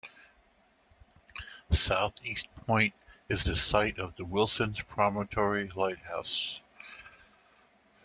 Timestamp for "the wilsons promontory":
4.15-5.67